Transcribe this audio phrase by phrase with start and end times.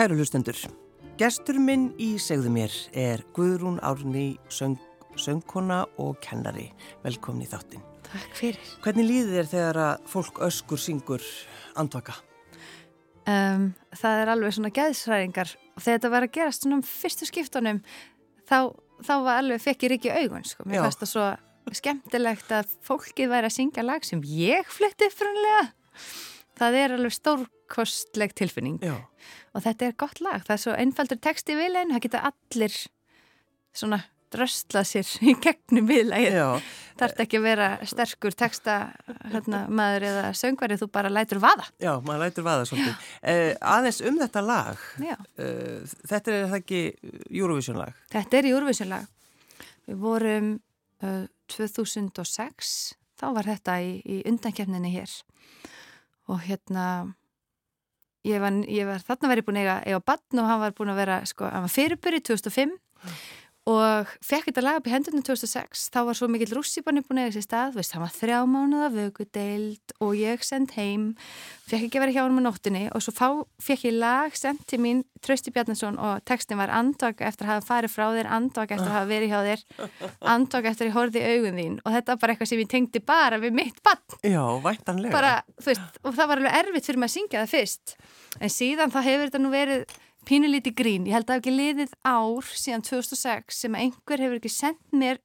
[0.00, 0.56] Kæru hlustendur,
[1.20, 4.78] gestur minn í segðu mér er Guðrún Árni söng,
[5.20, 6.70] söngkona og kennari.
[7.02, 7.82] Velkomin í þáttin.
[8.06, 8.70] Takk fyrir.
[8.80, 11.26] Hvernig líður þér þegar að fólk öskur syngur
[11.76, 12.14] andvaka?
[13.28, 17.28] Um, það er alveg svona gæðsræðingar og þegar þetta var að gerast svona um fyrstu
[17.28, 17.82] skiptunum
[18.48, 18.72] þá,
[19.04, 20.64] þá var alveg fekk ég ekki augun sko.
[20.64, 21.28] Mér fannst það svo
[21.82, 25.68] skemmtilegt að fólkið væri að syngja lag sem ég flutti frunlega.
[26.60, 28.96] Það er alveg stórkostleg tilfinning Já.
[29.56, 30.42] og þetta er gott lag.
[30.44, 32.74] Það er svo einfaldur text í viðleginu, það geta allir
[33.80, 36.36] svona drösla sér í gegnum viðlegið.
[36.36, 36.48] Já,
[37.00, 38.74] Þarf ekki að vera sterkur texta
[39.32, 41.64] hérna, maður eða söngvari, þú bara lætur vaða.
[41.80, 43.06] já, maður lætur vaða svolítið.
[43.32, 46.82] Eh, aðeins um þetta lag, eh, þetta er það ekki
[47.30, 47.96] Eurovision lag?
[48.12, 49.08] Þetta er Júruvísulag.
[49.88, 50.52] Við vorum
[51.02, 52.74] uh, 2006,
[53.18, 55.16] þá var þetta í, í undankefninni hér
[56.30, 56.86] og hérna
[58.26, 60.92] ég var, ég var þarna verið búin að eiga, eiga bann og hann var búin
[60.92, 62.74] að vera, sko, hann var fyrirbyrði 2005
[63.70, 67.28] og fekk þetta lag upp í hendunum 2006 þá var svo mikill rússipanni búin að
[67.28, 67.76] eiga sér stað.
[67.78, 71.04] Veist, hann var þrjá mánuða vögudeild og ég send heim.
[71.70, 73.28] Fekk ekki að vera hjá hann með nóttinni og svo fá,
[73.62, 77.66] fekk ég lag sendt til mín Trausti Bjarnason og textin var andvaka eftir að hafa
[77.68, 79.64] farið frá þér andvaka eftir að hafa verið hjá þér
[80.34, 81.78] andvaka eftir að ég horfði í augun þín.
[81.84, 85.12] Og þetta var bara eitthvað sem ég tengdi bara við mitt bann Já, væntanlega.
[85.14, 87.96] bara, þú veist, og það var alveg erfitt fyrir mig að syngja það fyrst.
[88.40, 91.54] En síðan þá hefur þetta nú verið pínulíti grín, ég held að það hef ekki
[91.56, 95.18] liðið ár síðan 2006 sem einhver hefur ekki sendt mér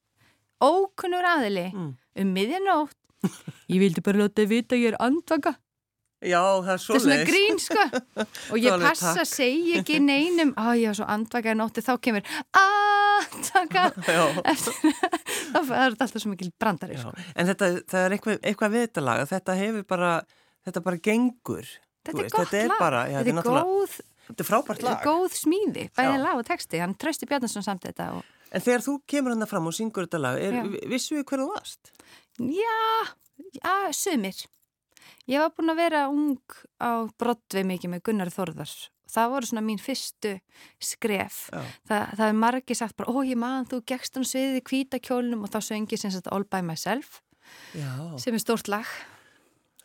[0.64, 1.92] ókunnur aðili Mm.
[2.22, 2.96] um miðjanótt
[3.74, 5.56] ég vildi bara láta þið vita að ég er andvaka.
[6.26, 7.84] Já, það er þetta er svona grín sko.
[8.56, 11.92] Og ég passa að segja ekki neinum að ég var svo andvaka í nótti þá
[12.02, 12.24] kemur
[12.56, 13.84] andvaka!
[14.16, 14.24] Já.
[14.54, 14.96] Eftir,
[15.52, 17.12] þá er þetta alltaf svo mikil brandari sko.
[17.36, 20.12] en þetta, það er eitthvað, eitthvað við þetta lag, þetta hefur bara,
[20.66, 21.70] þetta bara gengur.
[22.06, 22.82] þetta er veist, gott þetta er lag.
[22.82, 25.04] bara, já, þetta er náttúrulega- góð Þetta er frábært lag.
[25.06, 26.82] góð smíði, bæðið lag og texti.
[26.82, 28.24] Hann trösti Bjarnason samt þetta og
[28.56, 31.48] En þegar þú kemur hann fram og syngur þetta lag, er, vissu við hver þú
[31.52, 31.90] varst?
[32.40, 32.76] já,
[33.58, 34.38] já, sumir.
[35.28, 36.38] Ég var búin að vera ung
[36.80, 38.74] á Broadway mikið með Gunnar Þórðar.
[39.16, 40.36] Það voru svona mín fyrstu
[40.82, 41.50] skref.
[41.88, 45.44] Þa, það er margir sagt bara, ó ég maður þú gekkst hann sviðið í kvítakjólnum
[45.46, 47.22] og þá söngi sem sagt All By Myself
[47.78, 48.90] Já, sem er stórt lag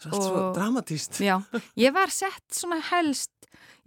[0.04, 1.20] það er svo dramatíst.
[1.24, 1.36] Já,
[1.76, 3.30] ég var sett svona helst,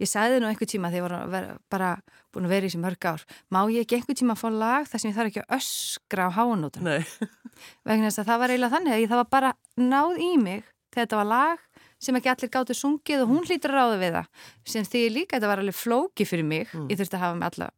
[0.02, 1.90] ég sagði nú einhver tíma þegar ég var bara
[2.34, 4.88] búin að vera í þessi mörg ár, má ég ekki einhver tíma að fá lag
[4.90, 7.02] þar sem ég þarf ekki að öskra á háanótum Nei,
[7.86, 10.64] vegna þess að það var eiginlega þannig að ég það var bara náð í mig
[10.94, 11.62] þegar þetta var lag
[12.04, 14.26] sem ekki allir gáttu sungið og hún hlýtur að ráða við það
[14.74, 16.88] sem því líka þetta var alveg flóki fyrir mig Mm.
[16.90, 17.68] ég þurfti að hafa mig alla,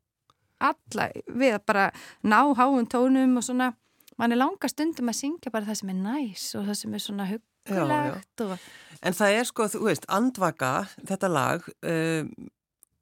[0.70, 1.84] alla við að bara
[2.24, 3.68] ná háum tónum og svona,
[4.16, 7.04] mann er langa stundum að syngja bara það sem er næs og það sem er
[7.04, 7.28] svona
[7.68, 8.58] huggulegt og
[9.02, 10.70] en það er sko, þú veist, andvaka,
[11.06, 12.30] þetta lag, um,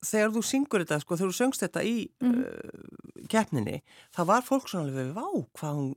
[0.05, 2.41] þegar þú syngur þetta, sko, þegar þú söngst þetta í Mhm.
[2.45, 3.79] uh, keppninni,
[4.17, 5.27] það var fólk svona alveg, vá,
[5.59, 5.95] hvað hún,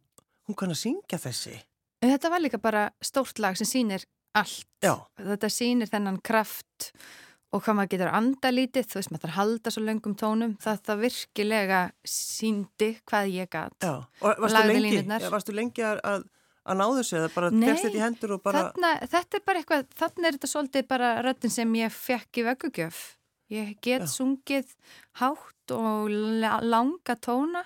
[0.47, 1.57] hún kann að syngja þessi.
[2.01, 4.05] Þetta var líka bara stórt lag sem sýnir
[4.37, 4.67] allt.
[4.83, 6.91] Já, Þetta sýnir þennan kraft
[7.51, 10.53] og hvað maður getur anda lítið, þú veist, maður þarf að halda svo löngum tónum.
[10.61, 13.49] Það, það virkilega síndi hvað ég
[13.81, 13.93] já.
[14.21, 16.23] Og varstu lengi, varstu lengi að,
[16.67, 19.39] að, að ná þessu eða bara Nei, fegst þetta í hendur og bara, Þarna, þetta
[19.39, 22.99] er bara eitthvað, þannig er þetta svolítið bara röddin sem ég fekk í vöggugjöf.
[23.55, 24.11] Ég get Já.
[24.11, 24.75] sungið
[25.21, 27.63] hátt og la langa tóna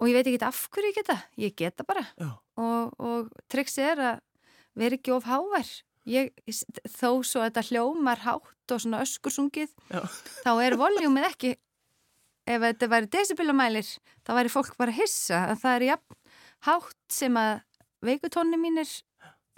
[0.00, 1.18] og ég veit ekki af hverju ég geta.
[1.36, 2.06] Ég geta bara.
[2.16, 4.20] já, og, og triksi er að
[4.80, 5.68] vera ekki of hávær
[6.08, 6.30] ég,
[6.88, 10.00] þó svo að þetta hljómar hátt og svona öskursungið já,
[10.44, 11.50] þá er voljúmið ekki
[12.50, 13.90] ef þetta væri decibelumælir
[14.24, 16.16] þá væri fólk bara hissa að það er jafn
[16.68, 17.52] hátt sem að
[18.04, 18.88] veikutónni mínir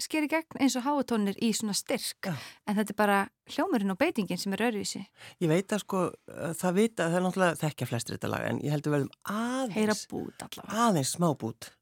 [0.02, 2.34] sker í gegn eins og háutónir í svona styrk Já.
[2.66, 3.18] en þetta er bara
[3.52, 5.02] hljómurinn og beitingin sem er öruvísi
[5.42, 8.62] ég veit að sko, uh, það vita, það er náttúrulega þekkja flestir þetta lag, en
[8.64, 11.70] ég heldur vel aðeins, bút aðeins smábút.
[11.70, 11.81] Neitt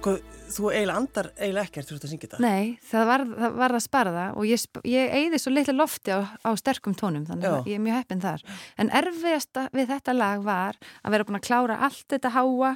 [0.00, 0.20] Hvað,
[0.50, 2.38] þú eiginlega andar eiginlega ekkert þú ert að syngja þetta.
[2.42, 6.14] Nei, það var það, var að spara það og ég, ég eigði svo litlu lofti
[6.16, 8.44] á, á sterkum tónum þannig að ég er mjög heppin þar.
[8.80, 12.72] En erfiðasta við þetta lag var að vera búin að klára allt þetta háa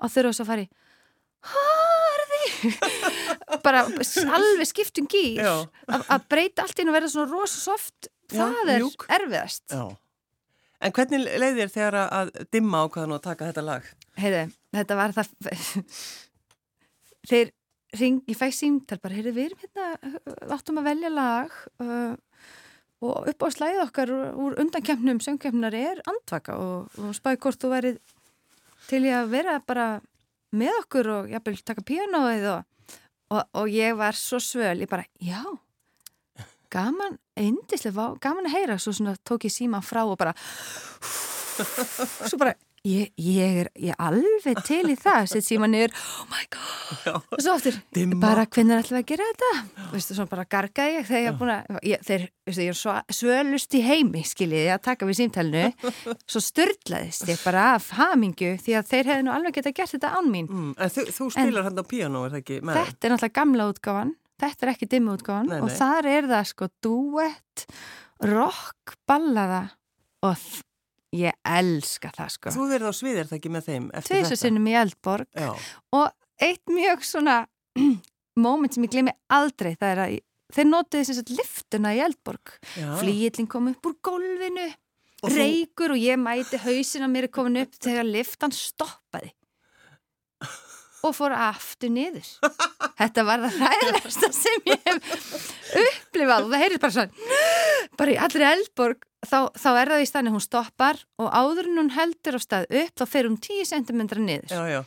[0.00, 0.70] og þurfa svo að fara í
[1.50, 2.40] harði
[3.64, 8.44] bara alveg skiptum gýr að að breyta allt inn og vera svona rosa soft Já,
[8.44, 9.06] það er mjúk.
[9.10, 9.64] erfiðast.
[9.74, 9.86] Já.
[10.80, 13.88] En hvernig leið þér þegar að dimma ákvaðan og taka þetta lag?
[14.20, 14.44] Heiði,
[14.76, 15.32] þetta var það
[17.28, 17.52] þeir
[17.98, 22.14] ring, ég fæ símtal bara, heyrðu við erum hérna áttum að velja lag uh,
[23.00, 27.72] og upp á slæð okkar úr, undankemnum söngkemnar er andvaka og, og spáði hvort þú
[27.74, 28.00] værið
[28.90, 29.88] til ég að vera bara
[30.56, 32.94] með okkur og jafnvel taka píanóið og,
[33.34, 35.42] og, og ég var svo svöl, ég bara, já
[36.70, 40.34] gaman, eindislega gaman að heyra, svo svona tók ég síma frá og bara
[41.02, 42.54] svo bara,
[42.88, 47.02] ég, ég er ég er alveg til í það, sett síma niður oh my god,
[47.04, 47.12] Já.
[47.18, 48.20] og svo aftur Dimma.
[48.22, 51.36] bara hvernig ætlum við að gera þetta veistu, svona bara gargaði ég þegar ég er
[51.42, 55.18] búin að ég, þeir, veistu, ég er svo svölust í heimi skiljiði að taka við
[55.20, 55.66] símtælinu
[56.24, 60.14] svo störtlaðist ég bara af hamingju því að þeir hefði nú alveg geta gert þetta
[60.16, 62.56] án mín Mm, en þú, þú spilar hann á píanó, er það ekki?
[62.64, 65.76] Með þetta er náttúrulega gamla útgáfan þetta er ekki dimmu útgáfan Nei, og nei.
[65.76, 67.66] þar er það sko duett
[68.24, 69.60] rock ballaða
[70.26, 70.36] og
[71.16, 72.52] ég elska það sko.
[72.54, 72.92] Þú verið á
[73.36, 74.40] ekki með þeim eftir og þetta?
[74.44, 75.26] sinnum í Eldborg.
[75.34, 75.50] Já,
[75.98, 77.38] og eitt mjög svona
[78.46, 80.14] moment sem ég gleymi aldrei það er að
[80.54, 82.54] þeir notuði sem sagt liftuna í Eldborg.
[83.00, 84.68] Flýillin kom upp úr gólfinu
[85.20, 89.34] Og þú- reykur og ég mæti hausin að mér er komin upp þegar liftan stoppaði.
[91.04, 92.26] Og fór aftur niður.
[93.00, 95.20] Þetta var það ræðilegsta sem ég hef
[95.80, 96.44] upplifað.
[96.44, 97.38] Og það heyrðist bara svona
[98.00, 101.82] bara í allri Eldborg þá, þá er það í staðni hún stoppar og áður en
[101.84, 104.80] hún heldur á stað upp þá fer hún 10 cm niður Já, já.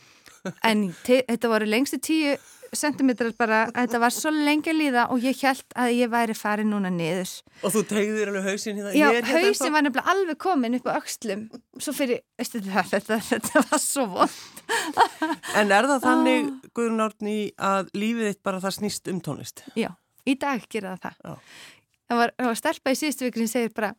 [0.70, 2.36] en þetta voru lengstu 10
[2.74, 6.72] cm bara, þetta var svo lengi að líða og ég held að ég væri farin
[6.74, 7.30] núna niður
[7.62, 8.94] Og þú tegðir alveg hausinn hérna.
[8.98, 11.44] Já, hausin var nefnilega alveg komin upp á öxlum
[11.78, 14.34] svo fyrir, veistu það, þetta, þetta var svo von
[15.60, 16.70] En er það þannig, Ah.
[16.74, 19.62] Guðrún Árni, að lífið þitt bara það snýst um tónlist?
[19.78, 19.92] Já,
[20.26, 21.20] í dag gera það
[22.10, 23.92] það var, það var stelpa í síðustu vikunni sem segir bara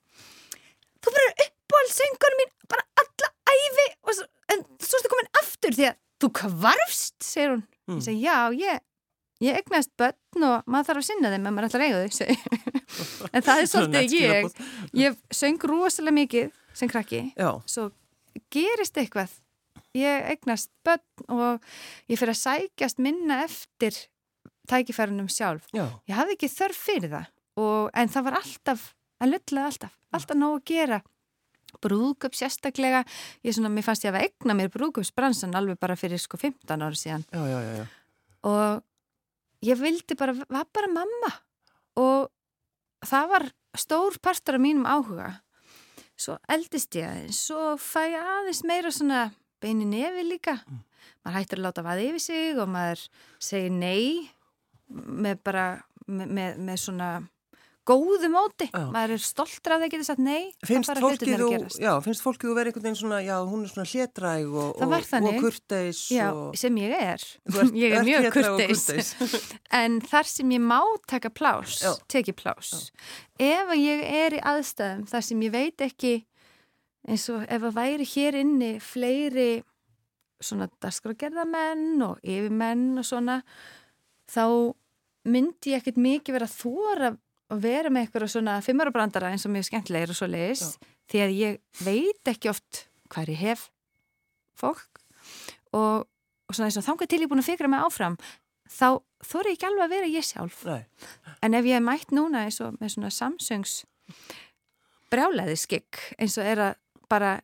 [1.06, 5.88] þú bara uppáhaldsöngunum mín bara alla æfi og svo, en svo ertu komin aftur því
[5.92, 7.64] að þú kvarfst, segir hún.
[7.86, 7.98] Mm.
[8.00, 8.84] ég segi, já, ég
[9.44, 12.28] ég egnaðist börn og maður þarf að sinna þeim en maður ætlar að eiga þau
[13.36, 14.60] en það er svolítið ég
[15.02, 17.22] ég söng rosalega mikið sem krakki.
[17.36, 17.90] Já, svo
[18.52, 19.32] gerist eitthvað.
[19.96, 21.64] Ég eignast börn og
[22.12, 23.96] ég fyrir að sækjast minna eftir
[24.72, 25.68] tækifærunum sjálf.
[25.76, 27.30] Já, ég hafði ekki þörf fyrir það
[27.64, 28.90] og, en það var alltaf,
[29.24, 31.02] að lullaði alltaf alltaf nóg að gera.
[31.84, 33.04] Brúðköp sérstaklega
[33.44, 36.96] ég svona, mér fannst ég að egna mér brúðköpsbransan alveg bara fyrir sko 15 ára
[36.96, 37.26] síðan.
[37.36, 37.86] Já, já, já,
[38.46, 38.84] og
[39.66, 41.32] ég vildi bara, var bara mamma.
[42.00, 42.30] Og
[43.06, 43.48] það var
[43.80, 45.32] stór partur af mínum áhuga.
[46.16, 49.26] Svo eldist ég aðeins svo fæ ég aðeins meira svona
[49.64, 50.60] beini nefi líka.
[51.26, 53.04] Maður hættir að láta vaði yfir sig og maður
[53.44, 54.30] segir nei
[54.88, 55.66] með bara
[56.06, 57.10] með, með, með svona
[57.86, 58.82] góðu móti, Já.
[58.94, 61.80] maður er stoltur að það geti sagt nei, Finnst fara fólkið, hlutirnir þú, að gerast.
[61.84, 64.96] já, finnst fólkið þú verið einhvern veginn svona, já, hún er svona hlétræg og, Það
[64.96, 66.56] og, og kurteis Já, og...
[66.58, 67.26] sem ég er.
[67.52, 68.86] Ert- ég er mjög kurteis.
[68.88, 69.12] kurteis.
[69.82, 70.80] en þar sem ég má
[71.12, 71.94] taka plás Já.
[72.10, 72.74] teki plás
[73.38, 76.16] ef að ég er í aðstæðum þar sem ég veit ekki
[77.06, 79.50] eins og ef að væri hér inni fleiri
[80.42, 83.40] svona dagskrágerðamenn og yfirmenn og svona
[84.32, 84.74] þá
[85.30, 87.12] myndi ég ekkert mikið vera að þóra
[87.54, 90.64] að vera með eitthvað svona fimmarabrandara eins og mjög skemmtilegir og svo leiðis
[91.12, 93.68] því að ég veit ekki oft hvað ég hef
[94.58, 95.02] fólk
[95.76, 98.18] og, og svona eins og þangað til ég er búin að fikra mig áfram
[98.66, 98.88] þá
[99.26, 100.82] þóra ég ekki alveg að vera ég sjálf Nei,
[101.46, 103.84] en ef ég er mætt núna eins og með svona Samsungs
[105.14, 106.80] brjálæði skikk eins og er að
[107.12, 107.38] bara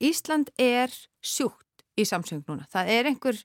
[0.00, 2.64] Ísland er sjúkt í Samsung núna.
[2.72, 3.38] Það er einhver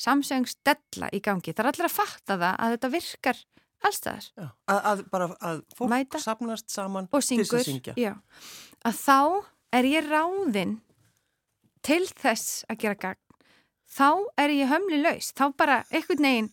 [0.00, 1.54] Samsungs della í gangi.
[1.54, 3.40] Það er allir að fatta það að þetta virkar
[3.88, 4.28] allstaðar.
[4.68, 6.20] Að, að bara að fólk Mæta.
[6.22, 7.58] sapnast saman og til syngur.
[7.60, 7.94] að syngja.
[7.96, 8.14] Já.
[8.84, 9.18] Að þá
[9.72, 10.76] er ég ráðinn
[11.82, 13.18] til þess að gera gagn.
[13.92, 14.06] Þá
[14.40, 15.32] er ég hömli laus.
[15.36, 16.46] Þá bara einhvern veginn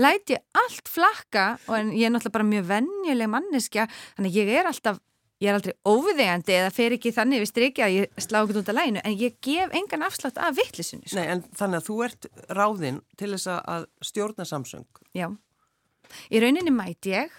[0.00, 3.84] læt ég allt flakka og en ég er náttúrulega bara mjög venjuleg manneskja
[4.16, 4.98] þannig ég er alltaf
[5.40, 8.68] ég er aldrei óviðegandi eða fer ekki þannig við strikja að ég slá ekki út
[8.68, 11.16] af læginu en ég gef engan afslátt af vittlisunni sko.
[11.16, 12.26] Nei, en þannig að þú ert
[12.58, 14.84] ráðinn til þess að- stjórna Samsung.
[15.16, 15.30] Já.
[16.30, 17.34] Í rauninni mæti ég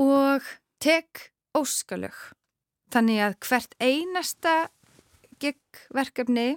[0.00, 0.46] og
[0.82, 2.16] tek óskalög.
[2.90, 4.54] Þannig að hvert einasta
[5.40, 6.54] geggverkefni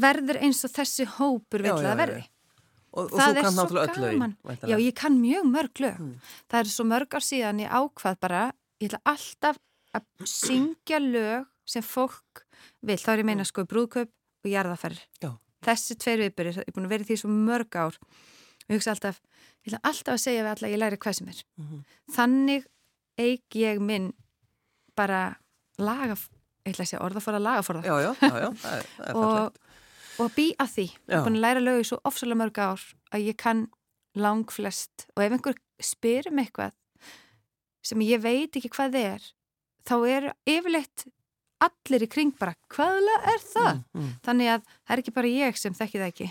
[0.00, 2.22] verður eins og þessi hópur vill að verði.
[2.90, 4.32] Og, og þú kann náttúrulega öll lögin.
[4.66, 5.98] Já, ég kann mjög mörg lög.
[6.02, 6.14] Mm.
[6.50, 8.40] Það er svo mörg ár síðan ég ákvað bara,
[8.82, 9.60] ég ætla alltaf
[9.94, 12.42] að syngja lög sem fólk
[12.82, 12.98] vil.
[12.98, 15.04] Þá er ég meina sko brúðkaup og jarðaferð.
[15.60, 18.00] Þessi tveir viðbyrðir, ég er búin að vera í því svo mörg ár.
[18.66, 19.20] Ég hugsa alltaf,
[19.64, 21.40] ég ætla alltaf að segja við alla að ég læri hvað sem er.
[21.60, 21.80] Mhm.
[22.16, 22.68] Þannig
[23.20, 24.12] eig ég minn
[24.96, 25.22] bara
[25.80, 26.16] laga,
[26.66, 29.60] ég ætla að segja orðaforða lagaforða Já, já, já, já, það er, það er og,
[30.24, 30.86] og bý að því.
[30.90, 33.66] Ég er búin að læra lögu svo ofsalega mörg ár að ég kann
[34.18, 36.74] lang flest og ef einhver spyr um eitthvað
[37.86, 39.28] sem ég veit ekki hvað þið er
[39.88, 41.06] þá er yfirleitt
[41.60, 43.74] allir í kring bara, hvaðlega er það?
[43.74, 44.12] Mm, mm.
[44.24, 46.28] Þannig að það er ekki bara ég sem þekki það ekki.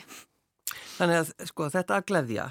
[0.98, 2.46] Þannig að sko, þetta að gleðja,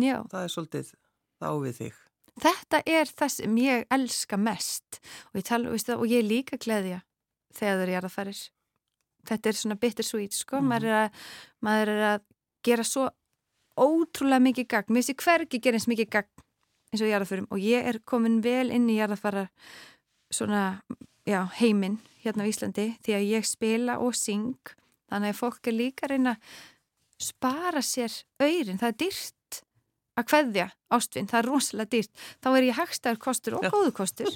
[0.00, 0.92] Já, það er svolítið
[1.40, 2.00] þá við þig.
[2.40, 6.58] þetta er það sem ég elska mest og ég, tala, það, og ég er líka
[6.60, 7.00] gleðja
[7.56, 8.42] þegar það er að farir.
[9.28, 10.60] Þetta er svona bittersweet, sko.
[10.60, 10.68] Mhm.
[10.70, 11.24] Maður, er að,
[11.60, 12.20] maður er að
[12.64, 13.08] gera svo
[13.80, 14.94] ótrúlega mikið gagn.
[14.94, 16.46] Mér sé hvergi gera eins mikið gagn
[16.90, 19.46] eins og jarðafurum og ég er komin vel inn í jarðafara
[20.32, 20.80] svona,
[21.26, 24.58] já, heiminn hérna á Íslandi því að ég spila og syng
[25.10, 26.58] þannig að fólk er líka að reyna að
[27.20, 29.34] spara sér auðrin, það er dýrt
[30.20, 32.24] að kveðja ástvinn, það er rosalega dýrt.
[32.42, 34.32] Þá er ég hagstæður kostur og góðu kostur.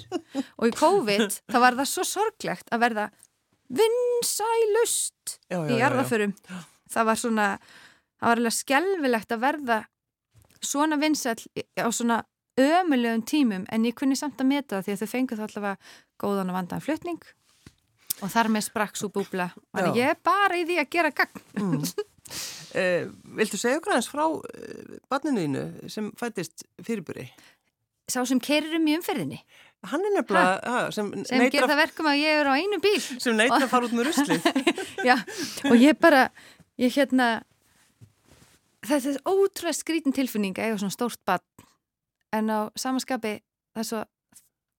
[0.57, 3.09] Og í COVID þá var það svo sorglegt að verða
[3.65, 6.35] vinsælust Já, já, í jarðaförum
[6.91, 7.47] það var svona,
[8.19, 9.79] það var alveg skelvilegt að verða
[10.65, 11.37] svona vinsæl
[11.81, 12.19] á svona
[12.61, 15.95] ömulegum tímum en ég kunni samt að meta það því að þau fengu þá allavega
[16.21, 17.25] góðan og vandan flutning.
[18.23, 19.49] Og þar með sprakk svo búbla.
[19.75, 21.41] Og ég er bara í því að gera gagn.
[21.59, 21.81] Mm.
[22.75, 23.05] Eh,
[23.37, 27.29] viltu segja okkur aðeins frá eh, barninu þínu sem fættist fyrirburi?
[28.05, 29.39] sá sem kerir um í umferðinni
[29.85, 32.97] Hann er nefnilega, ha, sem, sem að, það verkum að ég er á einu bíl
[33.23, 34.47] sem neitar að fara út með ruslið.
[35.09, 35.13] Já,
[35.69, 36.23] og ég bara,
[36.81, 37.27] ég hérna,
[38.85, 41.45] þetta er ótrúlega skrítin tilfinning að eiga svona stórt bann,
[42.33, 43.35] en á samanskapi,
[43.75, 44.01] það er svo,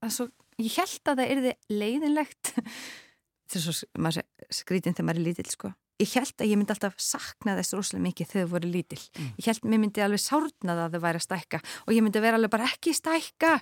[0.01, 0.29] það er svo,
[0.65, 2.53] ég held að það yrði leiðinlegt,
[3.47, 5.75] þetta er svo, maður sé skrítin þegar maður er lítill, sko.
[5.97, 9.01] Ég held að ég myndi alltaf sakna þess rosalega mikið þegar þau voru lítill.
[9.39, 12.05] Ég held að mér myndi alveg sárna það að þau væri að stækka og ég
[12.05, 13.53] myndi vera alveg bara ekki stækka,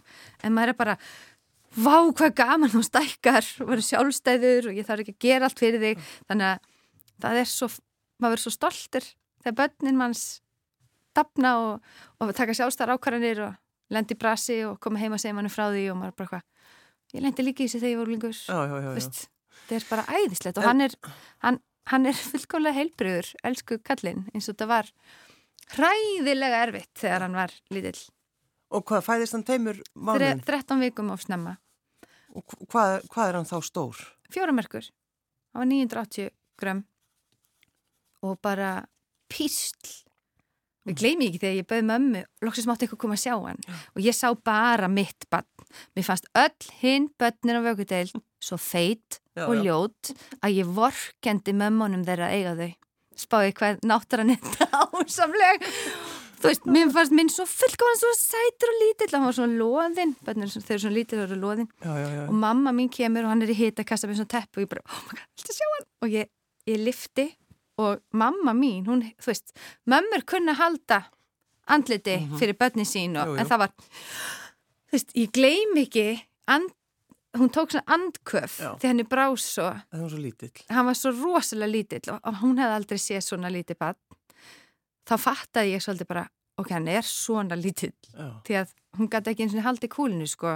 [0.43, 0.97] en maður er bara,
[1.79, 5.63] vá hvað gaman þú stækkar og verður sjálfstæður og ég þarf ekki að gera allt
[5.63, 6.09] fyrir þig.
[6.27, 6.73] Þannig að
[7.23, 7.71] það er svo
[8.19, 9.07] maður verður svo stoltur
[9.45, 10.25] þegar börnin manns
[11.15, 15.53] dafna og, og taka sjálfstæðar ákvarðanir og lendi brasi og koma heima og segja manni
[15.53, 18.35] frá því og maður bara hvað ég lendi líka í þessu þegar ég voru lingur
[18.35, 18.95] Já, já, já, já.
[18.97, 19.21] Veist,
[19.69, 20.97] það er bara æðislegt og hann er
[21.45, 21.61] hann,
[21.93, 24.91] hann er fullkomlega heilbriður elsku kallinn eins og þetta var
[25.75, 28.01] hræðilega erfitt þegar hann var lítill.
[28.75, 30.41] Og hvað, fæðist hann teimur mánuðin?
[30.45, 31.57] 13 vikum of snemma.
[32.35, 34.01] Og hv- hvað, hvað er hann þá stór?
[34.35, 34.89] fjóramerkur
[35.55, 36.81] hann var 980 gram
[38.25, 38.71] og bara
[39.31, 40.01] písl.
[40.85, 43.61] Við gleymi ekki þegar ég bauð mömmu loksins mátti eitthvað koma að sjá hann.
[43.95, 45.47] Og ég sá bara mitt bann
[45.97, 48.11] mér fannst öll hinn börnir á vökudeil
[48.45, 52.69] svo feit Já, og ljót að ég vorkendi mömmunum þeirra að eiga þau.
[53.25, 54.41] Spáði hvað náttúran er
[54.75, 55.65] ásamleg
[56.45, 60.13] þú veist, mér fannst minn svo fullkoman svo sætur og lítill, hann var svona loðinn.
[60.27, 61.71] Þeir eru svona lítill og eru loðinn
[62.29, 64.85] og mamma mín kemur og hann er í hitakassa með svona tepp og ég bara,
[64.91, 65.87] oh my god, viltu sjá hann?
[66.05, 66.31] Og ég,
[66.69, 67.27] ég lifti
[67.81, 69.55] og mamma mín, hún, þú veist,
[69.91, 71.01] mömmur kunna halda
[71.75, 73.41] andliti fyrir börnin sín og, Jú, jú.
[73.41, 73.73] en það var,
[74.91, 76.07] þú veist, ég gleym ekki,
[76.55, 76.75] and,
[77.39, 78.71] hún tók svona andköf Já.
[78.79, 80.53] þegar henni brá svo, Það var svo lítill.
[80.71, 83.99] hann var svo rosalega lítill og, hún hefði aldrei séð svona lítið barn,
[85.09, 86.27] þá fattaði ég svolítið bara,
[86.61, 88.29] ok, hann er svona lítill Já.
[88.47, 90.55] því að hún gæti ekki eins og haldi kúlinu sko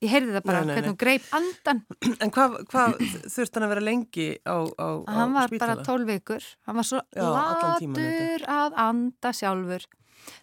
[0.00, 0.90] ég heyrði það bara Nei, nei, hvernig nei.
[0.92, 1.80] hún greip andan
[2.24, 2.94] En hvað, hvað
[3.34, 5.74] þurft hann að vera lengi á, á, á hann var spítala?
[5.76, 9.84] bara 12 vikur hann var svo Já, latur að anda sjálfur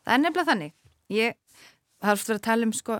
[0.05, 0.73] það er nefnilega þannig
[1.13, 1.37] ég,
[2.01, 2.99] er oft verið að tala um sko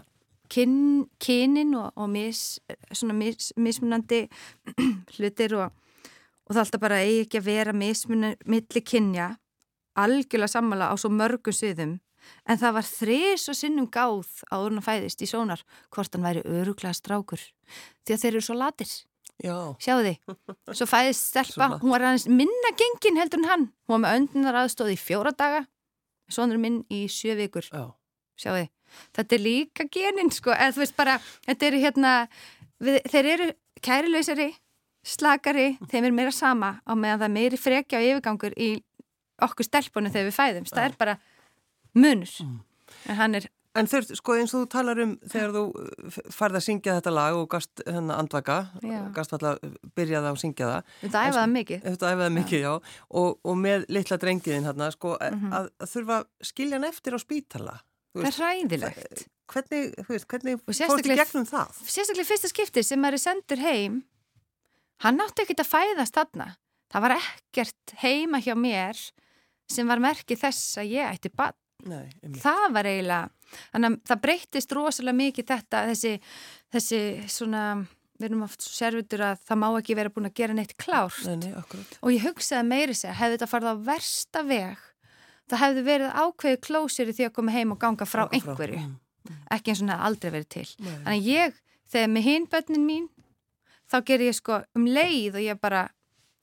[0.52, 0.78] kyn,
[1.24, 2.60] kynin og, og mis,
[3.14, 4.24] mis, mismunandi
[5.18, 5.72] hlutir og,
[6.48, 9.32] og það alltaf bara eigi ekki að vera mismunandi milli kynja.
[9.98, 11.98] Algjörlega sammála á svo mörgum sviðum.
[12.48, 15.62] En það var þris og sinnum gáð áður en að fæðist í sónar
[15.96, 17.44] hvort hann væri öruglega strákur.
[18.04, 18.92] Því að þeir eru svo latir.
[19.38, 20.16] Já, Sjáu þið,
[20.74, 23.66] svo fæðist stelpa, hún var aðeins minna gengin heldur en hann.
[23.86, 25.60] Hún var með öndunar aðstóð í fjóra daga,
[26.34, 27.68] svonur minn í sjö vikur.
[27.70, 27.84] já.
[28.38, 28.72] Sjáu þið,
[29.18, 31.18] þetta er líka genin, sko, eða þú veist bara,
[31.48, 32.14] þetta eru hérna,
[32.84, 33.50] við, þeir eru
[33.82, 34.50] kærileysari,
[35.08, 38.72] slakari, þeim er meira sama á meðan það er meiri frekja og yfirgangur í
[39.46, 40.74] okkur stelpunum þegar við fæðumst.
[40.74, 41.18] Það er bara
[41.98, 42.34] munur.
[42.44, 42.58] Mm.
[43.08, 46.58] En hann er En þau, sko eins og þú talar um þegar þú uh, farði
[46.58, 49.02] að syngja þetta lag og gast hennar andvaka, Já.
[49.14, 49.60] gast alltaf
[49.94, 50.88] byrjaði að syngja það.
[51.04, 51.84] Þetta æfaði mikið.
[51.84, 52.72] Þetta æfaði mikið, já.
[53.22, 55.54] Og, og með litla drengiðin hérna, sko, Mhm.
[55.60, 57.76] að, að þurfa að skilja hann eftir á spítala.
[58.16, 59.26] Það er hræðilegt.
[59.48, 61.76] Hvernig, veist, hvernig fórstu sérstaklega- gegnum það?
[61.88, 64.04] Sérstaklega í fyrsta skipti sem maður er sendur heim,
[65.06, 66.48] hann átti ekkert að fæðast þarna.
[66.92, 69.00] Það var ekkert heima hjá mér
[69.70, 71.54] sem var merkið þess að ég ætti bann.
[71.88, 72.10] Nei.
[72.42, 73.30] Það var eiginlega,
[73.72, 76.14] þannig að það breyttist rosalega mikið þetta, þessi,
[76.74, 77.64] þessi svona,
[78.18, 81.20] við erum oft sérvitur að það má ekki vera búin að gera neitt klárt.
[81.28, 81.54] Nei, nei.
[82.02, 84.78] Og ég hugsaði meiri segja, hefði þetta farið á versta veg,
[85.52, 88.82] það hefði verið ákveðið klósir því að koma heim og ganga frá Ganga frá, einhverju.
[88.84, 90.66] mm, Ekki eins og það aldrei verið til.
[90.80, 90.96] Nei.
[91.06, 91.54] Þannig ég,
[91.92, 93.08] þegar með hinn bönnin mín,
[93.92, 95.86] þá ger ég sko um leið og ég bara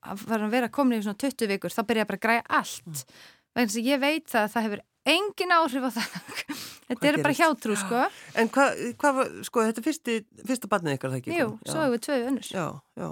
[0.05, 2.45] að fara að vera komin í svona 20 vikur, þá byrja ég bara að græja
[2.61, 2.85] allt.
[2.85, 3.23] Mm.
[3.55, 4.83] Vegna þess að ég veit það að það hefur
[5.14, 6.09] engin áhrif á það.
[6.88, 8.01] Þetta er bara hjátrú, sko.
[8.37, 10.14] En hvað, hva, var- sko, þetta er fyrsti,
[10.45, 11.37] fyrsta barnið ykkar, það ekki?
[11.38, 12.49] Jú, svo hefur við tvö önnur.
[12.53, 12.64] Já,
[13.01, 13.09] já.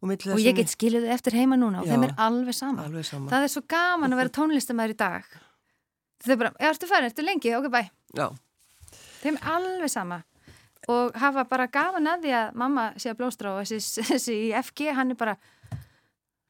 [0.00, 1.92] Og, Og ég get skilið þið eftir heima núna og Já.
[1.92, 2.86] þeim er alveg sama.
[2.88, 3.28] Alveg sama.
[3.28, 5.26] Það er svo gaman að vera tónlistamæður í dag.
[6.24, 7.82] Þau bara, ertu farin, ertu lengi, ok, bæ.
[8.16, 8.26] Já,
[9.20, 10.22] Þeim er alveg sama.
[10.88, 14.88] Og hafa bara gaman að því að mamma sé að blóstra og þessi í FG,
[14.96, 15.36] hann er bara,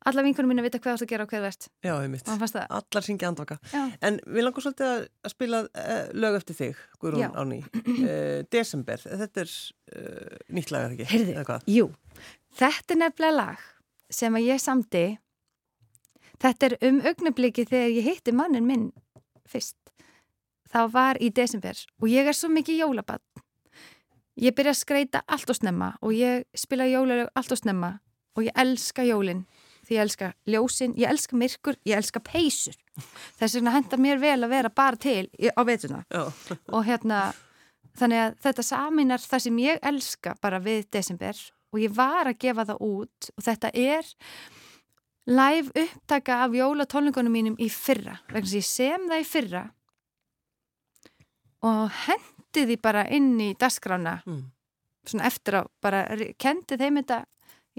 [0.09, 1.67] alla vinkunum mín að vita hvað þú ert að gera og hvað þú ert.
[1.85, 1.93] já,
[2.31, 3.59] fannst það, Allar syngja andvaka.
[3.73, 7.37] já, En við langar svolítið að, spila uh, lög eftir þig, Guðrún.
[7.37, 7.59] Áni.
[7.85, 9.53] Uh, Desember, þetta er
[9.97, 11.09] uh, nýtt lag, það ekki?
[11.13, 11.37] Heyrðu.
[11.45, 11.91] Eða jú.
[12.61, 13.69] Þetta er nefnilega lag
[14.11, 15.05] sem að ég samdi,
[16.41, 18.89] þetta er um augnabliki þegar ég hitti mannin minn
[19.51, 19.77] fyrst.
[20.71, 23.23] Það var í desember og ég er svo mikið jólabann.
[24.41, 27.99] Ég byrja að skreita allt og snemma og ég spila jólalög allt og snemma
[28.39, 29.43] og ég elska jólin
[29.91, 32.77] því ég elska ljósin, ég elska myrkur, ég elska peysur.
[33.41, 36.05] Þess vegna hendar mér vel að vera bara til á veituna
[36.75, 37.31] og hérna
[37.99, 42.39] þannig að þetta saminar það sem ég elska bara við desember og ég var að
[42.45, 44.11] gefa það út og þetta er
[45.31, 49.65] live upptaka af jólatónleikunum mínum í fyrra vegna að ég sem það í fyrra
[51.71, 54.41] og hendi því bara inn í dasgrána mm.
[55.07, 56.07] svona eftir á bara
[56.41, 57.25] kendi þeim þetta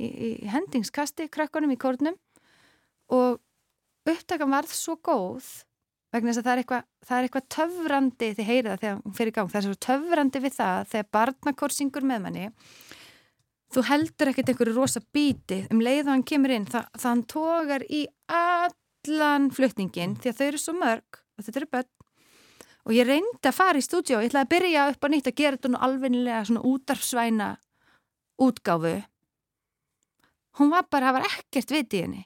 [0.01, 0.09] í,
[0.45, 2.17] í hendingskasti krakkanum í kórnum.
[3.11, 3.41] Og
[4.09, 5.45] upptakan varð svo góð
[6.11, 9.15] vegna þess að það er eitthvað, það er eitthvað töfrandi þið heyrið það þegar hún
[9.17, 12.49] fyrir gang það er svo töfrandi við það þegar barnakór syngur með manni.
[13.71, 17.23] Þú heldur ekkert einhverju rosa bíti um leið og hann kemur inn það, það hann
[17.31, 21.91] tógar í allan flutningin því að þau eru svo mörg og þetta eru börn.
[22.81, 25.29] Og ég reyndi að fara í stúdíu og ég ætlaði að byrja upp á nýtt
[25.29, 27.49] að gera þetta nú svona útarfsvæna
[28.41, 28.95] útgáfu
[30.61, 32.23] hún var bara, það var ekkert vit í henni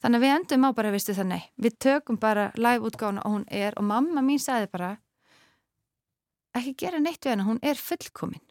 [0.00, 3.38] þannig að við endum á bara, veistu það, nei við tökum bara live útgáfuna og
[3.38, 4.94] hún er og mamma mín sagði bara
[6.56, 8.42] ekki gera neitt við henni, hún er fullkomin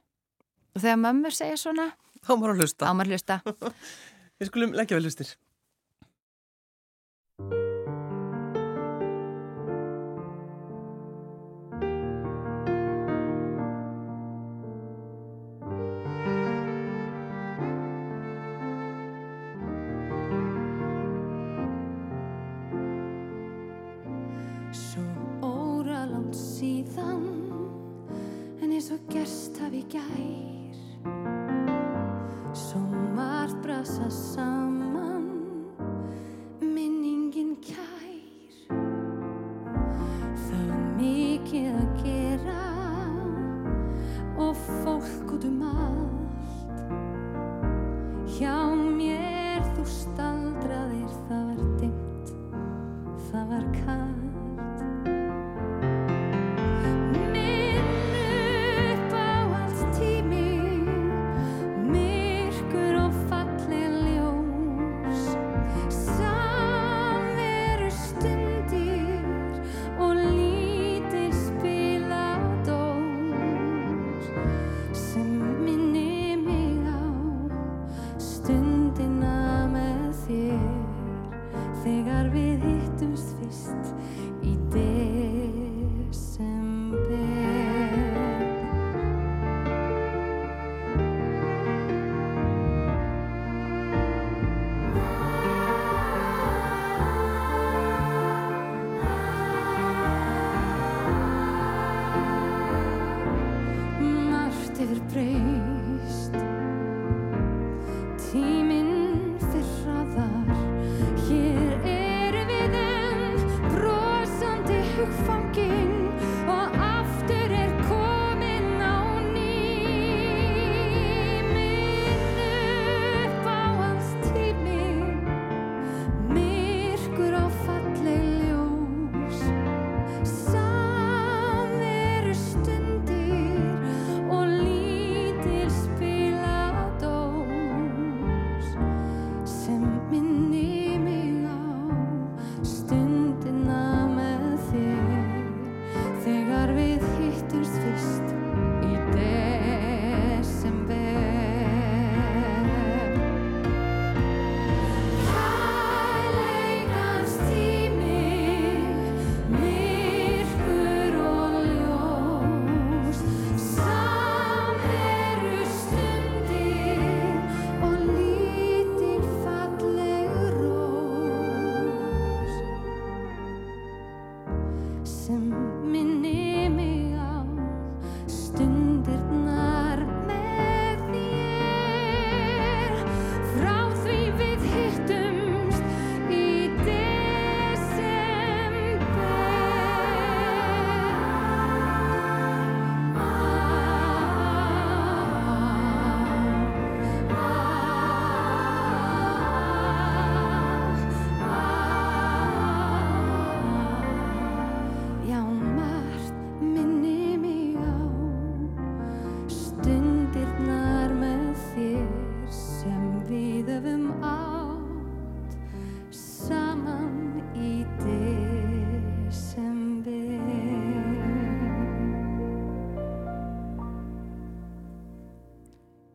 [0.76, 1.92] og þegar mömmur segja svona
[2.24, 2.90] þá maður að hlusta.
[2.90, 3.42] ámar hlusta
[4.40, 5.34] Við skulum leggja vel hlustir.
[29.10, 30.76] Gerst hafi gær.
[32.54, 32.80] Svo
[33.16, 34.69] margt brasa saman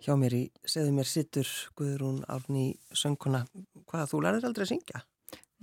[0.04, 3.46] Hjá mér í segðu mér sittur Guðrún Árni sönguna.
[3.88, 5.00] Hvað, þú lærið aldrei að syngja?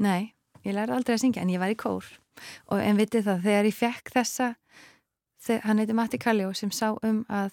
[0.02, 0.32] Nei,
[0.66, 2.08] ég lærði aldrei að syngja en ég var í kór
[2.74, 4.48] og en vitið það, þegar ég fekk þessa
[5.46, 7.52] þegar, hann heiti Matti Kalljó sem sá um að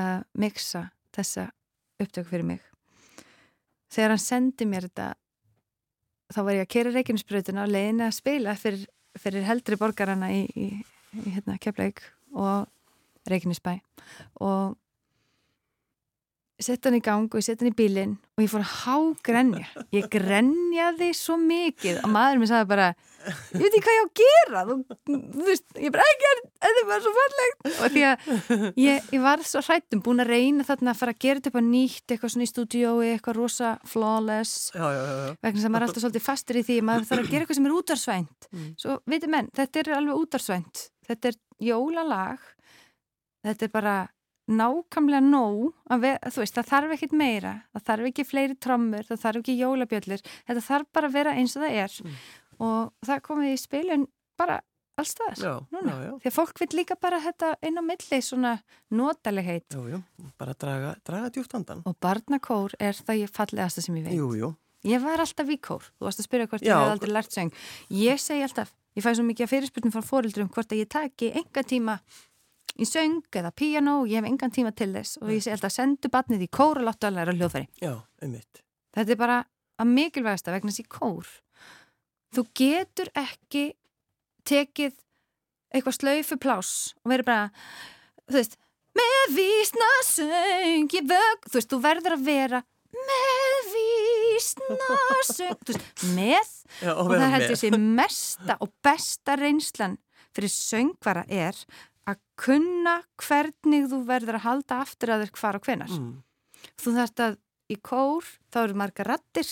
[0.00, 1.50] uh, mixa þessa
[2.02, 2.64] upptöku fyrir mig
[3.92, 5.12] þegar hann sendi mér þetta
[6.34, 8.88] þá var ég að kera reikinsbröðuna og leiðin að spila fyrir,
[9.20, 10.66] fyrir heldri borgarana í, í,
[11.22, 12.02] í hérna, Keflavík
[12.34, 12.66] og
[13.30, 13.76] Reikinisbæ
[14.42, 14.74] og
[16.64, 19.66] sett hann í gang og ég sett hann í bílinn og ég fór að hágrenja.
[19.92, 22.86] Ég grenjaði svo mikið og maður mér sagði bara
[23.26, 24.76] ég veit ekki hvað ég á að gera þú,
[25.34, 27.66] þú veist, ég bara ekki þetta er bara svo fallegt.
[27.66, 31.20] Og því að ég, ég var svo hrættum búin að reyna þarna að fara að
[31.26, 34.56] gera þetta upp á nýtt eitthvað svona í stúdiói, eitthvað rosa flawless.
[34.72, 35.36] Já, já, já, já.
[35.48, 37.68] vegna sem maður er alltaf svolítið fastur í því maður þarf að gera eitthvað sem
[37.70, 38.68] er útarsvænt Mm.
[38.78, 42.38] svo veitir menn, þetta er alveg útarsvænt þetta er jólalag.
[43.46, 43.94] Þetta er bara
[44.48, 49.40] nákvæmlega nóg þú veist, það þarf ekkit meira það þarf ekki fleiri trommur, það þarf
[49.42, 52.16] ekki jólabjöllir, þetta þarf bara að vera eins og það er Mm.
[52.60, 54.06] og það komið í spilun
[54.38, 54.60] bara
[54.96, 55.36] allstaðar
[55.68, 58.52] því að fólk vil líka bara þetta inn á milli svona
[58.90, 60.02] notalegheit Jú, jú,
[60.38, 61.82] bara draga, draga djúft andan.
[61.84, 64.54] og barnakór er það ég fallegasta sem ég veit Jú.
[64.86, 66.76] Ég var alltaf í kór, þú varst að spyrja hvort Já.
[66.76, 67.50] ég hef aldrei lært söng.
[67.90, 71.62] Ég segi alltaf, ég fæ svo mikið fyrirspurnum frá fórildrum hvort að ég taki enga
[71.66, 71.96] tíma
[72.76, 76.10] í söng eða píanó, ég hef engan tíma til þess og ég segi alltaf sendu
[76.12, 77.68] batnið í kór og láttu að læra hljóðfæri.
[77.80, 78.62] Já, einmitt.
[78.96, 79.40] Þetta er bara
[79.80, 81.32] að mikilvægasta vegna þessi kór.
[82.36, 83.64] Þú getur ekki
[84.46, 84.94] tekið
[85.74, 87.50] eitthvað slaufu pláss og verið bara,
[88.28, 88.56] þú veist,
[88.96, 92.62] með vísna söng, ég vög, þú veist, þú verður að vera
[92.96, 99.36] með vísna söng, þú veist, með Já, og það held ég sé mesta og besta
[99.40, 99.98] reynslan
[100.36, 101.58] fyrir söngvara er
[102.06, 105.94] að kunna hvernig þú verður að halda aftur að þér hvar og hvenar.
[105.94, 106.12] Mm.
[106.82, 107.38] Þú þarft að
[107.72, 109.48] í kór þá eru marga rattir,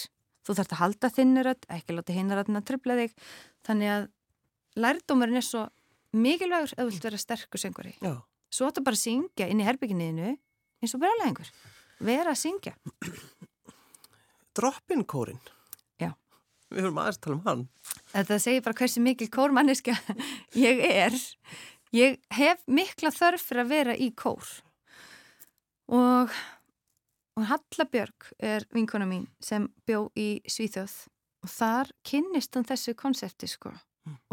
[0.47, 3.17] þú þarft að halda þinni ratt, ekki láta hinna rattin að tröfla þig,
[3.67, 4.07] þannig að
[4.85, 5.65] lærdómarinn er svo
[6.15, 7.97] mikilvægur að þú vilt vera sterkur söngvari.
[8.05, 8.15] Já,
[8.55, 10.29] Svo ættu bara að syngja inn í herbygginniðinu
[10.85, 11.49] eins og bara lengur.
[12.07, 12.77] Vera að syngja.
[14.55, 15.41] droppinkórin.
[15.99, 16.13] Já.
[16.71, 17.65] Við höfum aðeins að tala um hann.
[18.13, 19.97] Þetta segir bara hversu mikil kórmanniska
[20.67, 21.17] ég er.
[21.95, 24.43] Ég hef mikla þörf fyrir að vera í kór.
[25.95, 26.33] Og,
[27.39, 30.95] og Halla Björg er vinkona mín sem bjó í Svíþjóð
[31.45, 33.71] og þar kynnist hún þessu konsepti sko.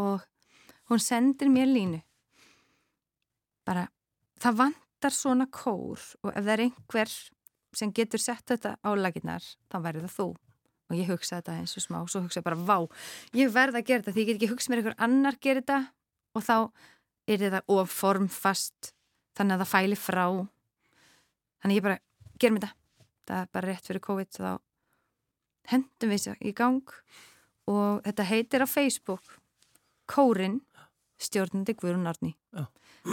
[0.01, 0.23] Og
[0.89, 1.99] hún sendir mér línu.
[3.67, 3.85] Bara,
[4.41, 7.13] það vantar svona kór og ef það er einhver
[7.77, 10.25] sem getur sett þetta á laginnar, þá verður það þú.
[10.91, 12.89] Og ég hugsa þetta eins og smá, svo hugsa ég bara, vá,
[13.37, 15.77] ég verð að gera þetta því ég get ekki hugsað mér einhver annar gera þetta
[16.35, 16.57] og þá
[17.35, 18.91] er þetta of formfast
[19.37, 20.25] þannig að það fæli frá.
[21.61, 21.99] Þannig ég bara,
[22.41, 22.73] gerum þetta.
[23.29, 24.51] Það er bara rétt fyrir COVID þá
[25.71, 26.95] hendum við sér í gang.
[27.71, 29.37] Og þetta heitir á Facebook
[30.11, 30.59] Kórin
[31.21, 32.65] stjórnandi Guðrún Árni Já.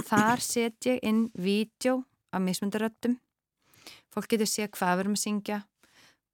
[0.08, 2.00] þar set ég inn vídeo
[2.32, 3.18] af mismundaröttum
[4.14, 5.58] fólk getur séð hvað við erum að syngja.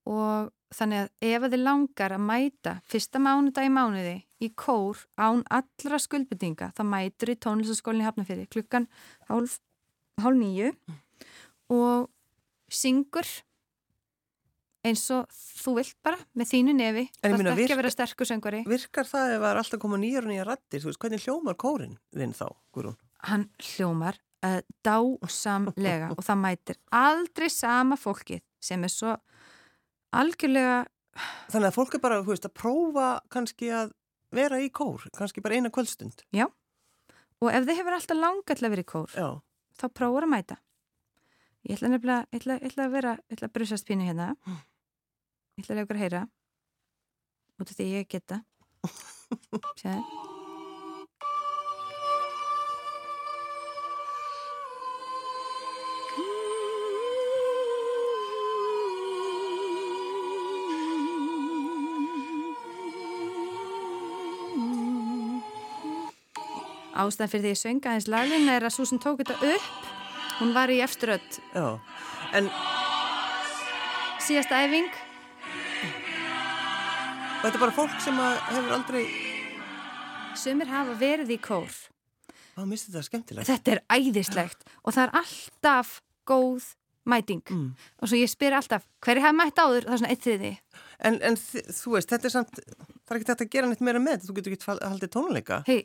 [0.09, 5.45] Og þannig að ef þið langar að mæta fyrsta mánudag í mánuði í kór án
[5.55, 8.89] allra skuldbyttinga þá mætur í tónlistaskólinni Hafnafjörði klukkan
[9.31, 9.59] hálf,
[10.21, 10.73] hálf nýju
[11.73, 12.09] og
[12.73, 13.29] syngur
[14.85, 18.63] eins og þú vilt bara með þínu nefi það er ekki að vera sterkur söngvari
[18.69, 20.83] Virkar það ef það er alltaf koma nýjar og nýjar rattir?
[20.83, 22.99] Þú veist, hvernig hljómar kórin þinn þá, Guðrún?
[23.25, 29.17] hann hljómar uh, dásamlega og það mætir aldrei sama fólkið sem er svo
[30.21, 30.77] algjörlega.
[31.53, 33.95] Þannig að fólk er bara, þú veist, að prófa kannski að
[34.35, 36.25] vera í kór, kannski bara eina kvöldstund.
[37.45, 39.29] og ef þið hefur alltaf langað til að vera í kór Já,
[39.81, 40.59] þá prófur að mæta.
[41.65, 44.33] Ég ætla nefnilega ég ætla, ég ætla að vera, ég ætla að brusast pínu hérna.
[45.55, 46.27] Ég ætla að lega ykkur að heyra.
[47.61, 48.43] Út af því ég geta.
[49.81, 50.24] Sjáðu
[67.07, 69.71] ástæðan fyrir því ég sönga aðeins laglinn er að svo sem tók þetta upp,
[70.41, 71.67] hún var í eftirödd Já,
[72.35, 72.51] en
[74.25, 74.89] síðasta æfing.
[77.43, 79.05] þetta er bara fólk sem hefur aldrei,
[80.35, 81.69] Sumir hafa verið í kór.
[82.59, 83.49] á, misti þetta skemmtilegt.
[83.49, 85.93] Þetta er æðislegt og það er alltaf
[86.27, 86.67] góð
[87.07, 87.43] mæting.
[87.53, 87.71] Mm.
[88.01, 89.85] Og svo ég spyr alltaf, hverju hafa mætt áður?
[89.87, 90.53] Það er svona eitt þriði.
[91.05, 94.01] En, en þú veist, þetta er samt, það er ekki þetta að gera neitt meira
[94.03, 95.59] með þetta, þú getur ekki haldið tónleika.
[95.69, 95.81] Hei,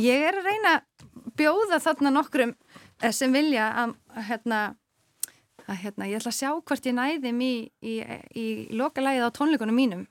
[0.00, 2.54] ég er að reyna að bjóða þarna nokkrum
[3.02, 4.60] eh, sem vilja að, að, hérna,
[5.66, 7.52] að hérna, ég ætla að sjá hvort ég næðum í,
[7.82, 7.94] í,
[8.36, 8.46] í
[8.78, 10.06] lokalægið á tónleikunum mínum.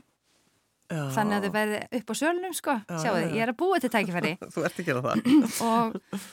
[0.92, 1.06] Já.
[1.16, 2.74] Þannig að þau verði upp á sölunum, sko.
[2.84, 4.32] Já, Sjáu já, þið, ég er að búa til tækifæri.
[4.54, 5.22] Þú ert að gera það.
[5.72, 6.26] og,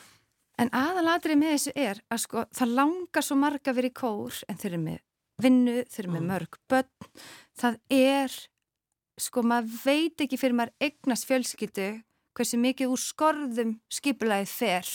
[0.59, 4.59] en aðalatrið með þessu er að sko, það langar svo marga verið í kór en
[4.59, 4.99] þau eru með
[5.45, 6.31] vinnu, þau eru með Mm.
[6.33, 6.91] mörg börn.
[7.63, 8.35] Það er,
[9.23, 11.87] sko, maður veit ekki fyrir maður eignast fjölskyldu
[12.38, 14.90] hversu mikið úr skorðum skipulæðið fer.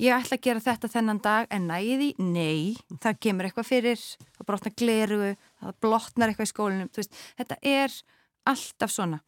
[0.00, 2.10] Ég ætla að gera þetta þennan dag en næði?
[2.18, 4.02] Nei, það kemur eitthvað fyrir,
[4.34, 5.30] það brotnar glerugu,
[5.62, 6.90] það blotnar eitthvað í skólinum.
[6.90, 7.94] Þú Veist, þetta er
[8.50, 9.20] alltaf svona.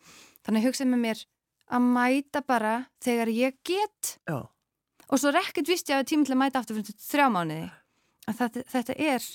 [0.47, 1.25] Þannig að hugsa með mér
[1.77, 4.39] að mæta bara þegar ég get Já,
[5.07, 7.67] og svo ekkert vist ég að tíma til að mæta aftur fyrir þrjá mánuði.
[8.27, 9.27] Að þetta, þetta er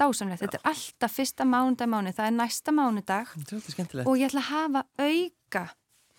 [0.00, 3.34] dásamlegt, þetta er alltaf fyrsta mánudag mánuð, það er næsta mánudag
[4.06, 5.64] og ég ætla að hafa auka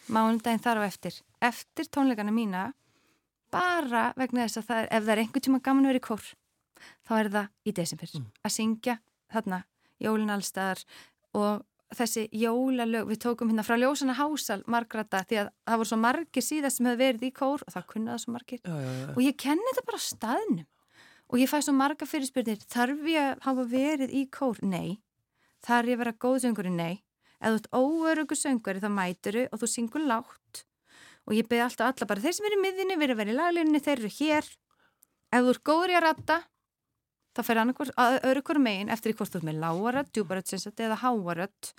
[0.10, 2.74] mánudaginn þar á eftir, eftir tónleikana mína,
[3.52, 6.06] bara vegna þess að það er, ef það er einhver tíma gaman að vera í
[6.08, 6.24] kór,
[7.08, 8.26] þá er það í desember, Mm.
[8.46, 8.96] að syngja
[9.34, 9.64] þarna
[10.02, 10.84] jólin allstaðar
[11.38, 15.98] og þessi jólalög, við tókum hérna frá ljósana hásal margrata því að það voru svo
[16.00, 19.10] margir síðast sem hefur verið í kór og það kunnaði svo margir Já, já, já.
[19.12, 20.66] og ég kenni þetta bara staðnum
[21.32, 24.58] og ég fæ svo marga fyrirspyrnir þarf ég að hafa verið í kór?
[24.64, 25.02] Nei.
[25.64, 26.72] Þarf ég að vera góð sönguri?
[26.72, 27.04] Nei.
[27.41, 30.63] Ef þú ert óörugu sönguri þá mæturu og þú syngur lágt.
[31.25, 33.38] Og ég beði alltaf alla bara þeir sem eru í miðinni, verið að vera í
[33.39, 34.49] laglinni, þeir eru hér.
[35.32, 36.38] Ef þú ert góður í að ratta
[37.32, 41.69] þá fer öru hverju megin eftir í hvort þú ert með lágarödd, djúbarödd eða háarödd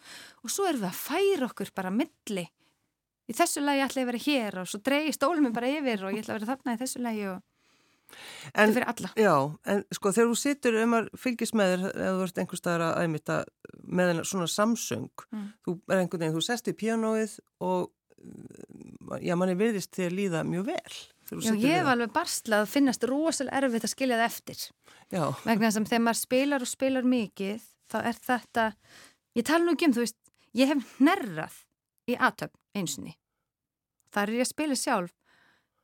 [0.42, 2.46] og svo erum við að færa okkur bara milli.
[3.29, 6.07] Í þessu lagi ætla ég að vera hér og svo dreigi stólum mig bara yfir
[6.07, 7.42] og ég ætla að vera þarna í þessu lagi og
[8.55, 9.11] En, er fyrir alla.
[9.16, 9.35] já,
[9.72, 12.85] en sko þegar þú situr um að fylgjast með þér, ef þú ert einhver staðar
[12.88, 13.38] að æmita
[14.01, 15.48] með svona samsöng, Mm.
[15.66, 20.44] þú er einhvern veginn, þú sest í píanóið og uh, já, manni virðist þér líða
[20.48, 20.94] mjög vel.
[21.33, 24.64] Já, ég hef alveg barslað að finnast rosalega erfitt að skilja það eftir.
[25.12, 28.64] Já, Vegna þess að þegar maður spilar og spilar mikið, þá er þetta,
[29.38, 30.18] ég tala nú ekki um, þú veist,
[30.61, 31.57] ég hef hnerrað
[32.12, 33.14] í aðtöfn einsinni.
[34.12, 35.14] Það er ég að spila sjálf,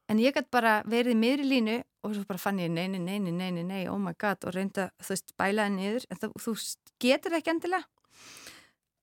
[0.08, 3.32] en ég gæti bara verið í miðri línu og svo bara fann ég neini, neini,
[3.34, 6.54] neini, nei, oh my god, og reynda, þú veist, bælaði niður, en það, þú
[7.02, 7.88] getur ekki endilega.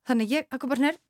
[0.06, 1.02] Þannig ég, akkur bara hnerr,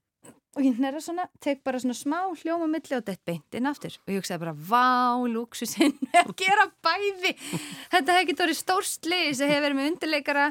[0.56, 3.98] og ég hnerra svona, tek bara svona smá hljóma milli og dett beint inn aftur
[4.00, 7.34] og ég hugsaði bara, vá, lúksusinn að gera bæði
[7.92, 10.48] þetta hefði getið orðið stórsliðis að hefði verið með undirleikara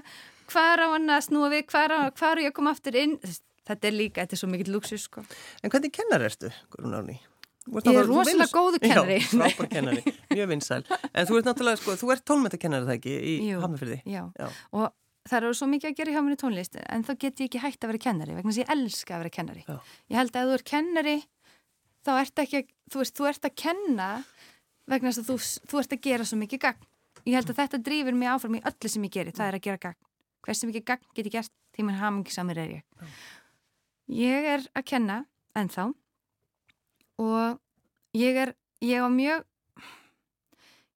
[0.52, 2.74] hvað er á hann að snúa við, hvað er, á, hvað er ég að koma
[2.76, 3.16] aftur inn
[3.64, 5.24] þetta er líka, þetta er svo mikill lúksus sko.
[5.64, 7.16] en hvernig kennar ertu, Guðrún Árný?
[7.64, 9.14] Ert Ég er rosalega góður kennari.
[9.22, 10.02] Já, frábær kennari,
[10.36, 10.82] mjög vinsæl.
[11.14, 13.60] En þú ert náttúrulega, sko, þú ert tólmættakennari það ekki í Jú.
[13.62, 13.98] Hafnarfyrði?
[14.04, 14.22] Já.
[14.36, 14.48] Já.
[14.76, 14.86] og
[15.24, 17.62] það eru svo mikið að gera hjá mér í tónlist en þá get ég ekki
[17.62, 19.76] hægt að vera kennari vegna að ég elska að vera kennari Já.
[20.12, 21.14] ég held að ef þú er kennari
[22.04, 22.60] þá ert ekki,
[22.92, 24.08] þú veist, þú ert að kenna
[24.92, 26.84] vegna að þú, þú ert að gera svo mikið gagn
[27.24, 29.64] ég held að þetta drýfur mig áfram í öllu sem ég geri það er að
[29.64, 30.00] gera gagn,
[30.44, 31.52] hversu mikið gagn get ég gert
[37.20, 37.58] og
[38.16, 39.44] ég er ég á mjög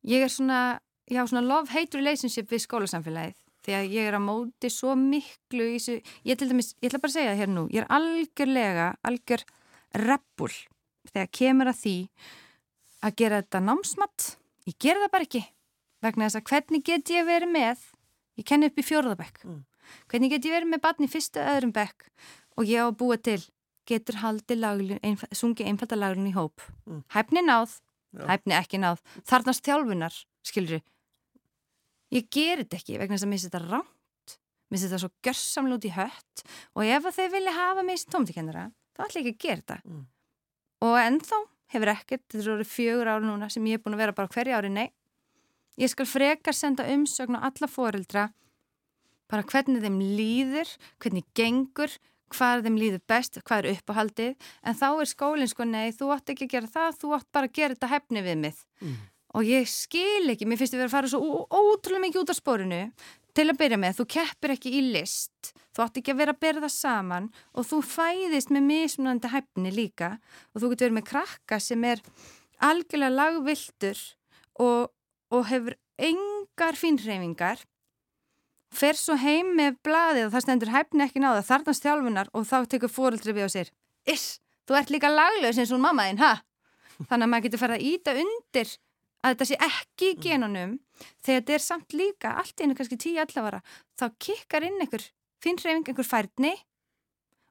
[0.08, 3.36] ég er svona ég á svona love-hate relationship við skólasamfélagið.
[3.64, 7.10] Því að ég er að móti svo miklu þessu, ég til dæmis, ég ætla bara
[7.10, 9.44] að segja það hér nú, ég er algjörlega algjör
[10.04, 10.52] reppul
[11.08, 11.94] þegar kemur að því
[13.04, 14.28] að gera þetta námsmatt,
[14.68, 15.42] ég gera það bara ekki
[16.04, 17.82] vegna þess að hvernig get ég verið með,
[18.38, 19.64] ég kenni upp í fjórðabekk Mm.
[20.08, 22.08] hvernig get ég verið með barni í fyrstu öðrum bekk
[22.58, 23.40] og ég á að búa til
[23.88, 27.02] getur haldið laglun, einf sungi einfalda laglun í hóp Mm.
[27.14, 27.78] hæfni náð,
[28.14, 28.24] Já.
[28.30, 30.80] hæfni ekki náð þarnast þjálfunar, skilur
[32.14, 34.36] ég ger þetta ekki vegna þess að mér þetta ránt
[34.70, 36.44] mér þetta svo görsamlega út í hött
[36.76, 39.78] og ef þeir vilja hafa mig sem tómtikennara þá ætla ég ekki að gera þetta
[39.84, 40.06] Mm.
[40.88, 41.38] og ennþá
[41.74, 44.56] hefur ekkert þetta eru fjögur ári núna sem ég er búin að vera bara hverja
[44.58, 44.90] ári, nei
[45.78, 48.32] ég skal frekar senda umsögn á alla foreldra
[49.28, 51.92] bara hvernig þeim líður hvernig gengur
[52.34, 56.34] hvað þeim líður best, hvað er uppáhaldið en þá er skólinn sko, nei, þú átt
[56.34, 58.66] ekki að gera það þú átt bara að gera þetta hefni við mig.
[58.82, 58.98] Mm.
[59.38, 62.38] og ég skil ekki, mér finnst þið verið að fara svo ótrúlega mikið út af
[62.38, 62.82] spórinu
[63.36, 66.42] til að byrja með, þú keppir ekki í list þú átt ekki að vera að
[66.42, 70.16] bera það saman og þú fæðist með mismunandi hæfni líka.
[70.50, 72.02] Og þú getur verið með krakka sem er
[72.66, 74.00] algjörlega lagviltur
[74.58, 74.90] og,
[75.30, 77.62] og hefur engar fínreifingar
[78.74, 82.58] fer svo heim með blaðið og það stendur hæfni ekki náða þarnast þjálfunar og þá
[82.72, 83.72] tekur fóreldri við og sér.
[84.08, 86.34] Iss, þú ert líka laglaus eins og mammaðinn, ha?
[87.08, 88.72] Þannig að maður getur farið að íta undir
[89.22, 90.74] að þetta sé ekki í genunum.
[91.22, 93.62] Þegar þetta er samt líka allt einu kannski 10-11 ára
[93.98, 95.04] þá kikkar inn einhver
[95.42, 96.54] finnreifing, einhver færni.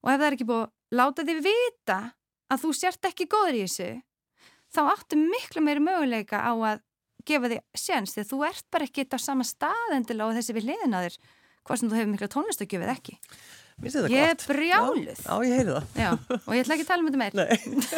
[0.03, 1.97] Og ef það er ekki búið að láta þið vita
[2.47, 3.89] að þú sért ekki góður í þessu
[4.73, 6.83] þá áttu miklu meiri möguleika á að
[7.27, 10.57] gefa þig séns því að þú ert bara ekki á sama stað endilega og þessi
[10.57, 11.17] við hliðin að þér
[11.67, 13.17] hvað sem þú hefur miklu tónlist að gefa ekki
[13.77, 15.19] Ég er brjáluð.
[15.21, 15.89] Já, ég heyri það.
[16.01, 16.07] Já,
[16.39, 17.35] og ég ætla ekki að tala um þetta meir.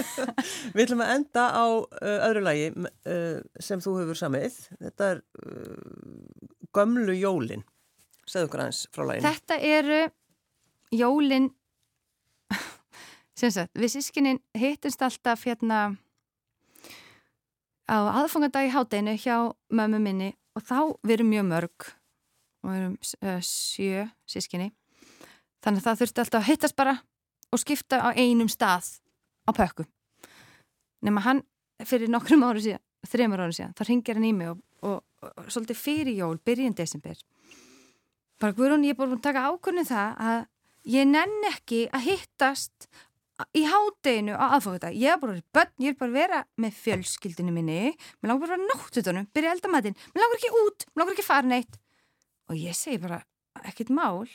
[0.76, 4.58] Við ætlum að enda á uh, öðru lagi uh, sem þú hefur samið.
[4.82, 7.64] Þetta er uh, Gömlu jólin.
[8.28, 9.32] Segðu okkur aðeins frá laginu.
[9.32, 10.02] Þetta eru
[11.00, 11.48] jólin
[13.80, 15.80] við sískininn hittumst alltaf hérna
[17.90, 19.36] á aðfangandag í hátdeinu hjá
[19.74, 21.88] mömmu minni og þá við erum mjög mörg.
[22.64, 24.72] Og við erum uh, sjö sískinni
[25.64, 26.98] þannig að það þurfti alltaf að hittast bara
[27.50, 29.00] og skipta á einum stað
[29.48, 29.88] á pökkum.
[31.04, 31.42] Nema hann
[31.88, 35.34] fyrir nokkrum áru síðan þreymur áru síðan, þá ringir hann í mig og, og, og,
[35.40, 37.20] og svolítið fyrir jól, byrjun desember.
[38.40, 40.42] Bara Guðrún, ég er búin að taka ákvörnum það að
[40.94, 42.90] ég nenn ekki að hittast
[43.56, 47.94] í hádeginu á aðfókvita ég er bara bönn, ég er bara vera með fjölskyldinu minni,
[48.20, 51.48] mér langar bara að nóttutunum byrja eldamatinn, mér langar ekki út mér langar ekki fara
[51.54, 51.80] neitt.
[52.50, 53.22] Og ég segi bara,
[53.70, 54.26] ekkit mál.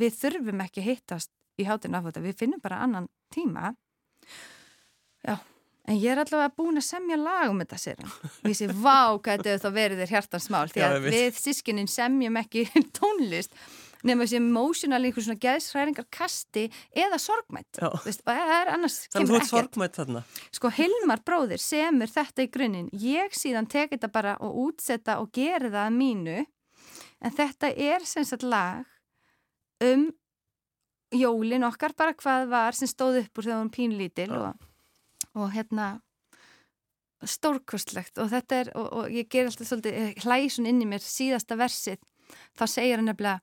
[0.00, 3.74] Við þurfum ekki að hittast í hádeginu aðfókvita, við finnum bara annan tíma.
[5.26, 5.36] Já
[5.90, 9.10] en ég er allavega búin að semja lag um þetta sér og ég segi, vá,
[9.18, 12.62] hvað þetta þá verið þér hjartansmál, því að Já, við- við sískinin semjum ekki
[12.98, 13.56] tónlist
[14.06, 17.80] nema þessi emotional einhver svona geðsræringar kasti eða sorgmætt.
[18.06, 19.50] Veist, og það er annars kemur ert ekkert.
[19.50, 20.22] sorgmætt þarna?
[20.56, 22.88] Sko Hilmar bróðir semur þetta í grunninn.
[22.92, 26.38] Ég síðan tek þetta bara og útsetta og geri það að mínu.
[27.20, 28.86] En þetta er sem sagt lag
[29.84, 30.08] um
[31.14, 34.40] jólin okkar bara hvað var sem stóð upp úr þegar hún pínlítil Já.
[34.46, 34.68] og,
[35.34, 35.88] og hérna
[37.26, 38.16] stórkostlegt.
[38.22, 42.00] Og þetta er og, og ég ger alltaf svolítið hlæsun inn í mér síðasta versið
[42.58, 43.40] þá segir hann nefnilega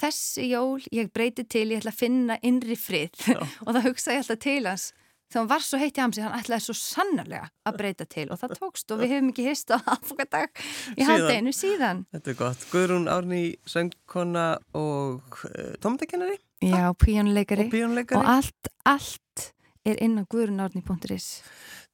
[0.00, 3.28] þessi jól ég breyti til, ég ætla að finna innri frið.
[3.66, 4.90] Og þá hugsa ég alltaf til hans
[5.30, 8.40] þegar hann var svo heitt í hamsi, hann ætlaði svo sannarlega að breyta til og
[8.40, 11.06] það tókst og við hefum ekki hist á aðfokadag í Síðan.
[11.12, 12.04] haldeginu síðan.
[12.16, 12.66] Þetta er gott.
[12.72, 19.52] Guðrún Árný, söngkona og uh, tómatakennari Já, píjónuleikari og og allt, allt
[19.86, 21.28] er inn á guðrunárni.is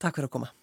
[0.01, 0.55] Takk fyrir að koma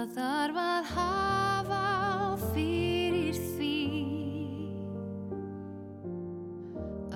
[0.00, 1.78] það þarf að hafa
[2.08, 3.80] á fyrir því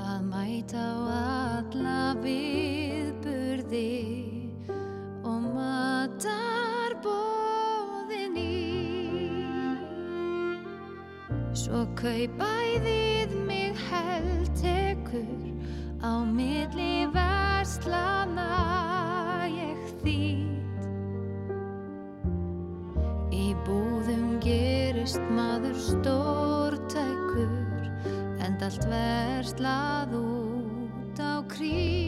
[0.02, 3.88] að mæta á alla viðburði
[5.24, 8.60] og matar bóðin í.
[11.56, 15.48] Svo kaupæðið mig held tekur
[16.04, 18.83] á milli verslana
[25.14, 27.52] gerist maður stórtækur
[28.42, 32.03] en allt verslað út á krít.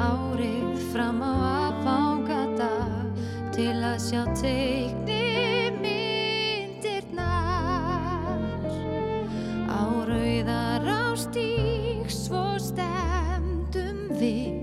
[0.00, 1.32] Árið fram á
[1.68, 3.20] aðfangadag
[3.54, 7.20] til að sjá teikni myndirnar
[9.68, 14.56] á rauðar á stík svo stemdum við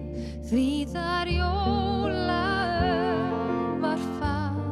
[0.50, 1.28] því þar.
[1.38, 2.48] Jóla
[3.84, 4.64] var fall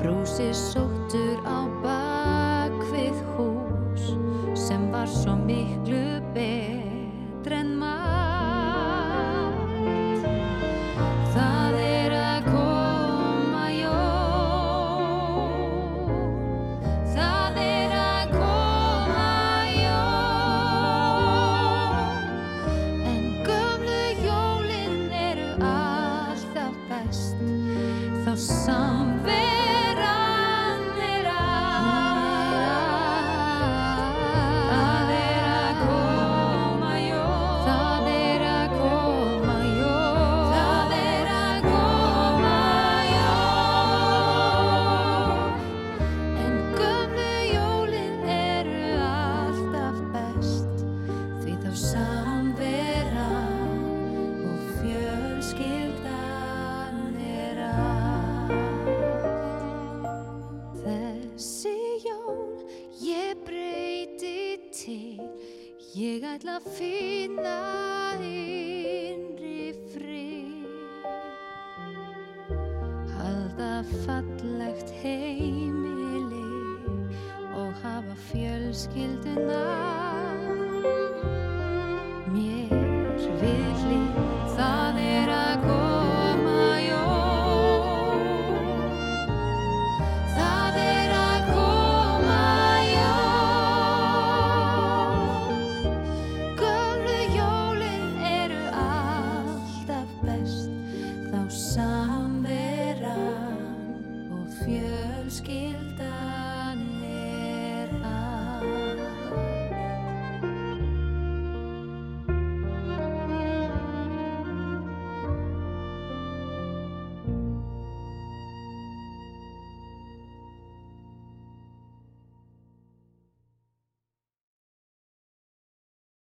[0.00, 4.04] Brúsi sóttur á bakvið hús
[4.58, 5.83] sem var svo miklu